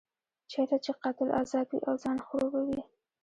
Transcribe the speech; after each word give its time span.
چېرته 0.51 0.77
چې 0.83 0.91
قاتل 1.01 1.29
ازاد 1.41 1.65
وي 1.69 1.79
او 1.89 1.95
ځان 2.03 2.17
خړوبوي. 2.25 2.81